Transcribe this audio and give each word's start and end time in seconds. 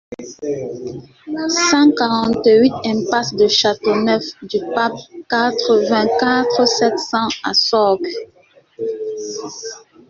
cent 1.69 1.91
quarante-huit 1.91 2.73
impasse 2.85 3.35
de 3.35 3.47
Châteauneuf-du-Pape, 3.47 4.97
quatre-vingt-quatre, 5.29 6.67
sept 6.67 6.97
cents 6.97 7.27
à 7.43 7.53
Sorgues 7.53 8.11